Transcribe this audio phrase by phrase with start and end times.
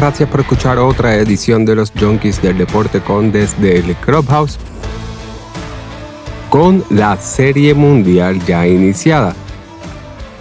[0.00, 4.58] gracias por escuchar otra edición de los Junkies del Deporte con desde el Clubhouse
[6.48, 9.34] con la Serie Mundial ya iniciada.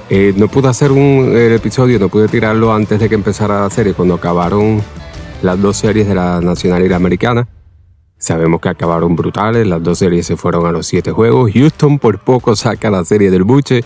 [0.09, 3.93] Eh, no pude hacer un episodio, no pude tirarlo antes de que empezara la serie,
[3.93, 4.81] cuando acabaron
[5.41, 7.49] las dos series de la Nacional y la Americana.
[8.17, 11.51] Sabemos que acabaron brutales, las dos series se fueron a los siete juegos.
[11.53, 13.83] Houston por poco saca la serie del buche.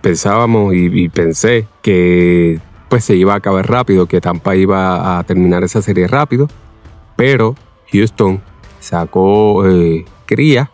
[0.00, 2.60] Pensábamos y, pensé que
[2.92, 6.46] pues se iba a acabar rápido, que Tampa iba a terminar esa serie rápido,
[7.16, 7.54] pero
[7.90, 8.42] Houston
[8.80, 10.70] sacó eh, cría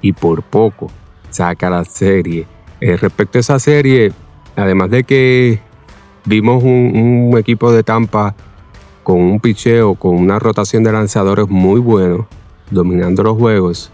[0.00, 0.90] y por poco
[1.28, 2.46] saca la serie.
[2.80, 4.10] Eh, respecto a esa serie,
[4.56, 5.60] además de que
[6.24, 8.34] vimos un equipo de Tampa
[9.02, 12.26] con un picheo, con una rotación de lanzadores muy bueno,
[12.70, 13.92] dominando los juegos.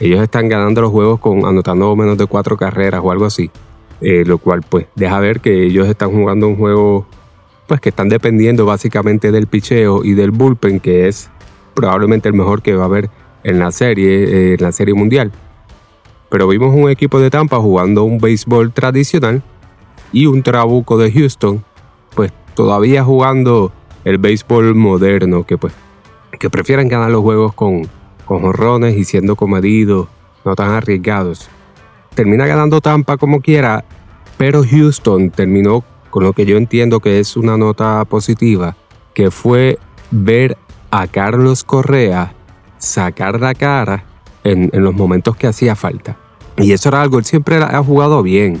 [0.00, 3.50] Ellos están ganando los juegos con anotando menos de cuatro carreras o algo así.
[4.02, 7.06] Eh, lo cual pues deja ver que ellos están jugando un juego
[7.68, 11.30] pues que están dependiendo básicamente del picheo y del bullpen que es
[11.74, 13.10] probablemente el mejor que va a haber
[13.44, 15.30] en la serie, eh, en la serie mundial.
[16.30, 19.42] Pero vimos un equipo de Tampa jugando un béisbol tradicional
[20.12, 21.64] y un trabuco de Houston
[22.16, 23.72] pues todavía jugando
[24.04, 25.74] el béisbol moderno, que pues
[26.40, 27.86] que prefieren ganar los juegos con,
[28.24, 30.08] con jorrones y siendo comedidos,
[30.44, 31.48] no tan arriesgados.
[32.14, 33.84] Termina ganando Tampa como quiera,
[34.36, 38.76] pero Houston terminó con lo que yo entiendo que es una nota positiva,
[39.14, 39.78] que fue
[40.10, 40.58] ver
[40.90, 42.34] a Carlos Correa
[42.76, 44.04] sacar la cara
[44.44, 46.18] en, en los momentos que hacía falta.
[46.58, 48.60] Y eso era algo, él siempre ha jugado bien,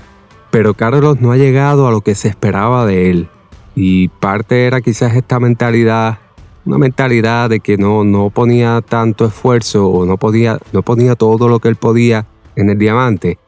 [0.50, 3.28] pero Carlos no ha llegado a lo que se esperaba de él.
[3.74, 6.18] Y parte era quizás esta mentalidad,
[6.64, 11.48] una mentalidad de que no, no ponía tanto esfuerzo o no, podía, no ponía todo
[11.48, 13.38] lo que él podía en el diamante.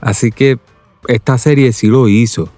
[0.00, 0.58] Así que
[1.08, 2.48] esta serie sí lo hizo.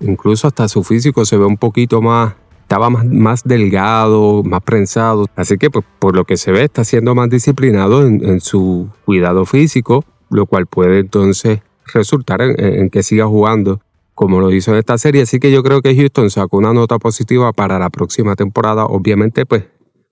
[0.00, 5.26] Incluso hasta su físico se ve un poquito más, estaba más, más delgado, más prensado.
[5.36, 9.44] Así que pues, por lo que se ve está siendo más disciplinado en, su cuidado
[9.46, 11.60] físico, lo cual puede entonces
[11.92, 13.80] resultar en que siga jugando
[14.14, 15.22] como lo hizo en esta serie.
[15.22, 18.86] Así que yo creo que Houston sacó una nota positiva para la próxima temporada.
[18.86, 19.64] Obviamente, pues,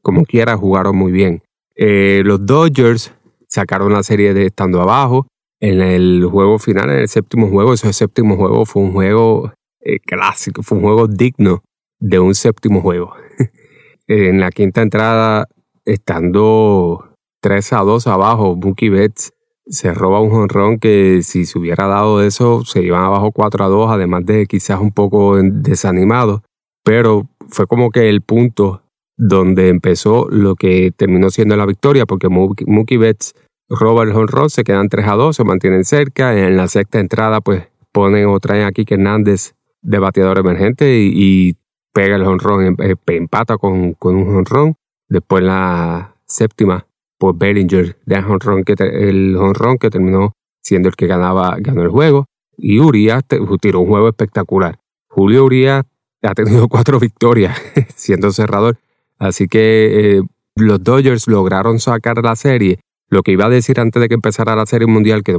[0.02, 1.42] como quiera, jugaron muy bien.
[1.76, 3.14] Eh, los Dodgers
[3.48, 5.26] sacaron la serie de estando abajo.
[5.62, 10.00] En el juego final, en el séptimo juego, ese séptimo juego fue un juego eh,
[10.00, 11.62] clásico, fue un juego digno
[12.00, 13.12] de un séptimo juego.
[14.08, 15.46] en la quinta entrada,
[15.84, 19.34] estando 3 a 2 abajo, Mookie Betts
[19.64, 23.68] se roba un jonrón que si se hubiera dado eso se iban abajo 4 a
[23.68, 26.42] 2, además de quizás un poco desanimado,
[26.82, 28.82] pero fue como que el punto
[29.16, 33.32] donde empezó lo que terminó siendo la victoria, porque Mookie Betts
[33.78, 37.40] roba el jonrón, se quedan 3 a 2, se mantienen cerca, en la sexta entrada
[37.40, 41.56] pues ponen otra en aquí que Hernández de bateador emergente y,
[41.92, 44.76] pega el jonrón, em, eh, empata con, con un jonrón,
[45.08, 46.86] después la séptima
[47.18, 50.32] por Bellinger de honrón que el honrón que terminó
[50.62, 53.24] siendo el que ganaba ganó el juego y Urias
[53.60, 54.78] tiró un juego espectacular.
[55.08, 55.84] Julio Urias
[56.22, 57.60] ha tenido cuatro victorias
[57.94, 58.78] siendo cerrador,
[59.18, 60.22] así que eh,
[60.56, 62.80] los Dodgers lograron sacar la serie.
[63.12, 65.34] Lo que iba a decir antes de que empezara la serie mundial, que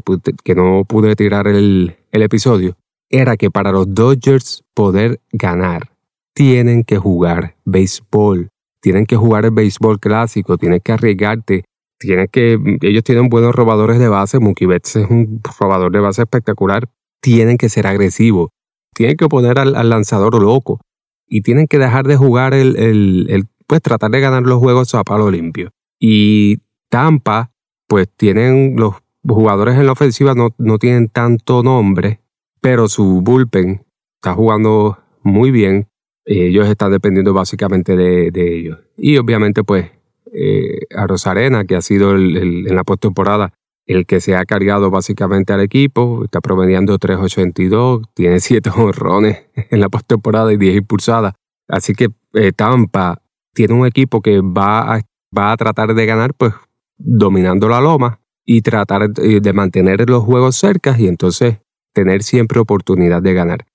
[0.55, 2.77] no pude, tirar el, episodio,
[3.09, 5.89] era que para los Dodgers poder ganar,
[6.35, 11.63] tienen que jugar béisbol, tienen que jugar el béisbol clásico, tienen que arriesgarte
[11.97, 16.21] tienes que, ellos tienen buenos robadores de base, Mookie Betts es un robador de base
[16.21, 16.87] espectacular,
[17.21, 18.49] tienen que ser agresivos,
[18.93, 20.79] tienen que poner al, lanzador loco
[21.27, 25.03] y tienen que dejar de jugar el, el, pues tratar de ganar los juegos a
[25.03, 25.71] palo limpio.
[25.99, 26.57] Y
[26.89, 27.52] Tampa,
[27.87, 28.95] pues tienen los
[29.27, 32.19] jugadores en la ofensiva no, no tienen tanto nombre,
[32.61, 33.85] pero su bullpen
[34.15, 35.87] está jugando muy bien.
[36.25, 38.79] Ellos están dependiendo básicamente de, de ellos.
[38.97, 39.91] Y obviamente, pues,
[40.33, 43.53] eh, a Rosarena, que ha sido el, en la postemporada
[43.85, 49.79] el que se ha cargado básicamente al equipo, está promediando 3.82, tiene 7 honrones en
[49.79, 51.33] la postemporada y 10 impulsadas.
[51.67, 53.21] Así que eh, Tampa
[53.53, 55.01] tiene un equipo que va a,
[55.37, 56.53] va a tratar de ganar, pues
[56.97, 61.59] dominando la loma y tratar de mantener los juegos cerca y entonces
[61.93, 63.65] tener siempre oportunidad de ganar.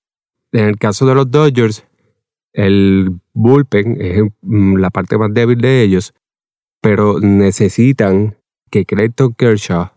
[0.51, 1.85] En el caso de los Dodgers,
[2.53, 6.13] el bullpen es mm, la parte más débil de ellos
[6.81, 8.37] pero necesitan
[8.71, 9.91] que Clayton Kershaw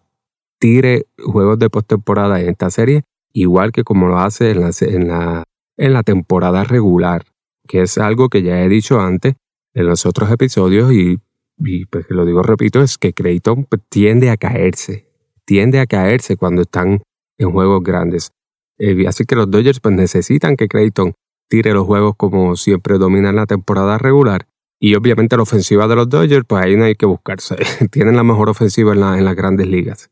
[0.58, 5.08] tire juegos de postemporada en esta serie, igual que como lo hace en la, en
[5.08, 5.44] la,
[5.76, 7.24] en la temporada regular,
[7.66, 9.34] que es algo que ya he dicho antes
[9.74, 11.18] en los otros episodios y,
[11.64, 15.08] y pues lo digo, repito, es que Clayton tiende a caerse,
[15.44, 17.02] tiende a caerse cuando están
[17.38, 18.32] en juegos grandes.
[18.78, 21.12] Eh, así que los Dodgers pues necesitan que Clayton
[21.48, 24.46] tire los juegos como siempre domina en la temporada regular.
[24.80, 27.56] Y obviamente la ofensiva de los Dodgers, pues ahí no hay que buscarse.
[27.90, 30.10] Tienen la mejor ofensiva en, en las grandes ligas.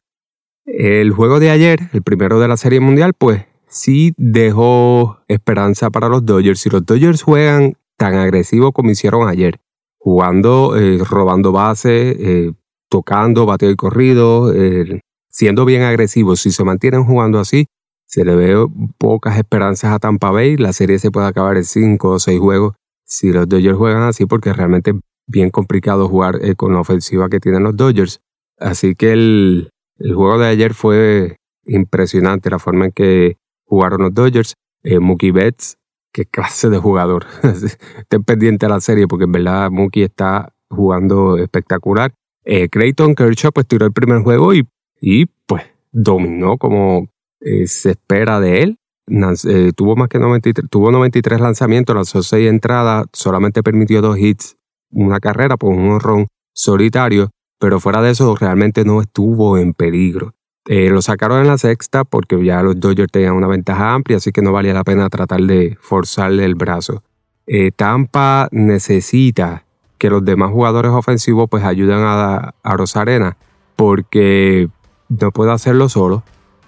[0.65, 6.09] El juego de ayer, el primero de la Serie Mundial, pues sí dejó esperanza para
[6.09, 6.61] los Dodgers.
[6.61, 9.59] Si los Dodgers juegan tan agresivo como hicieron ayer,
[10.01, 12.53] jugando, eh, robando base, eh,
[12.89, 17.67] tocando, bateo y corrido, eh, siendo bien agresivos, si se mantienen jugando así,
[18.07, 18.67] se le ve
[18.99, 20.57] pocas esperanzas a Tampa Bay.
[20.57, 22.75] La serie se puede acabar en cinco o seis juegos
[23.05, 24.97] si los Dodgers juegan así, porque realmente es
[25.29, 28.21] bien complicado jugar con la ofensiva que tienen los Dodgers.
[28.59, 31.37] Así que el, el juego de ayer fue
[31.67, 34.55] impresionante, la forma en que jugaron los Dodgers.
[34.83, 35.77] Mookie Betts
[36.13, 37.27] qué clase de jugador.
[37.99, 42.13] Estén pendiente a la serie porque en verdad Mookie está jugando espectacular.
[42.45, 44.67] Eh, Clayton Kershaw pues tiró el primer juego y,
[45.01, 47.09] y pues dominó como
[47.41, 48.77] eh, se espera de él.
[49.09, 54.57] Eh, tuvo más que 93, tuvo 93 lanzamientos, lanzó 6 entradas, solamente permitió dos hits,
[54.91, 60.35] una carrera por un honrón solitario, pero fuera de eso realmente no estuvo en peligro.
[60.73, 64.31] Eh, lo sacaron en la sexta porque ya los Dodgers tenían una ventaja amplia, así
[64.31, 67.03] que no valía la pena tratar de forzarle el brazo.
[67.49, 69.65] Eh, Tampa necesita
[69.99, 73.37] que los demás jugadores ofensivos pues ayuden a, a Rosarena
[73.75, 74.69] porque
[75.09, 76.23] no puede hacerlo solo.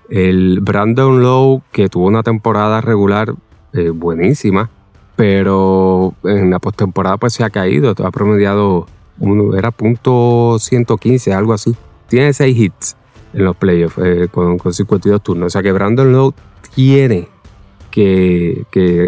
[0.08, 3.32] El Brandon Lowe, que tuvo una temporada regular
[3.72, 4.68] eh, buenísima,
[5.14, 8.88] pero en la postemporada pues se ha caído, ha promediado,
[9.56, 11.76] era punto 115, algo así.
[12.08, 12.96] Tiene 6 hits
[13.32, 15.46] en los playoffs eh, con, 52 turnos.
[15.46, 16.34] O sea que Brandon Lowe
[16.74, 17.28] tiene
[17.90, 18.64] que,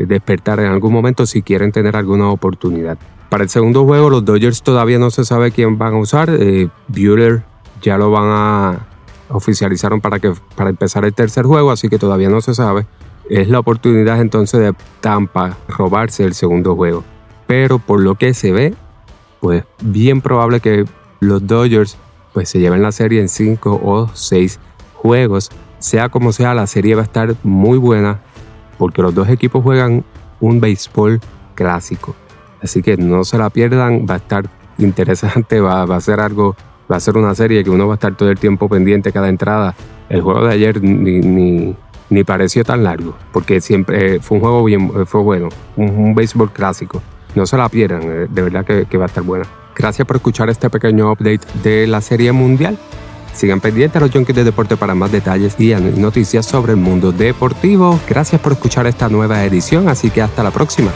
[0.07, 2.99] despertar en algún momento si quieren tener alguna oportunidad.
[3.29, 6.31] Para el segundo juego, los Dodgers todavía no se sabe quién van a usar.
[6.31, 7.43] Eh, Bueller
[7.83, 8.87] ya lo van a
[9.29, 12.87] oficializaron para que para empezar el tercer juego, así que todavía no se sabe.
[13.29, 17.03] Es la oportunidad entonces de Tampa robarse el segundo juego.
[17.47, 18.75] Pero por lo que se ve,
[19.41, 20.85] pues bien probable que
[21.21, 21.97] los Dodgers
[22.35, 24.61] pues se lleven la serie en 5 o 6
[24.93, 25.51] juegos.
[25.79, 28.21] Sea como sea, la serie va a estar muy buena
[28.77, 30.05] porque los dos equipos juegan
[30.41, 31.21] un béisbol
[31.55, 32.15] clásico.
[32.61, 34.45] Así que no se la pierdan, va a estar
[34.79, 36.57] interesante, va, a ser algo,
[36.91, 39.29] va a ser una serie que uno va a estar todo el tiempo pendiente cada
[39.29, 39.75] entrada.
[40.09, 41.77] El juego de ayer ni,
[42.11, 47.01] ni, pareció tan largo, porque siempre fue un juego bien, fue bueno, un, béisbol clásico.
[47.35, 49.47] No se la pierdan, eh, de verdad que, que va a estar buena.
[49.77, 52.79] Gracias por escuchar este pequeño update de la Serie Mundial.
[53.35, 57.11] Sigan pendientes a los Junkies de Deporte para más detalles y noticias sobre el mundo
[57.11, 57.99] deportivo.
[58.09, 60.93] Gracias por escuchar esta nueva edición, así que hasta la próxima.